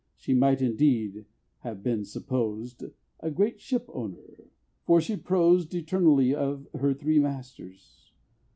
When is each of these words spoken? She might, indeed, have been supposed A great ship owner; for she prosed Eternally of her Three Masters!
She 0.17 0.33
might, 0.33 0.63
indeed, 0.63 1.27
have 1.59 1.83
been 1.83 2.05
supposed 2.05 2.85
A 3.19 3.29
great 3.29 3.59
ship 3.59 3.87
owner; 3.93 4.49
for 4.83 4.99
she 4.99 5.15
prosed 5.15 5.75
Eternally 5.75 6.33
of 6.33 6.67
her 6.73 6.91
Three 6.95 7.19
Masters! 7.19 8.11